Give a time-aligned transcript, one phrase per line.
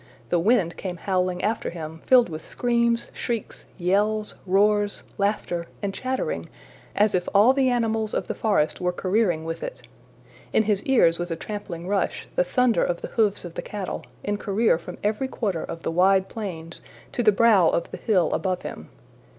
[0.29, 6.49] The wind came howling after him, filled with screams, shrieks, yells, roars, laughter, and chattering,
[6.95, 9.87] as if all the animals of the forest were careering with it.
[10.53, 14.03] In his ears was a trampling rush, the thunder of the hoofs of the cattle,
[14.23, 16.81] in career from every quarter of the wide plains
[17.11, 18.89] to the brow of the hill above him.